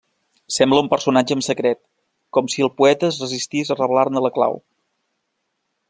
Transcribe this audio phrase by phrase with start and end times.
[0.53, 1.79] Sembla un personatge amb secret,
[2.37, 4.63] com si el poeta es resistís a revelar-ne la clau.